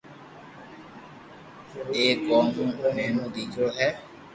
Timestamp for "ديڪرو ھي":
3.33-3.89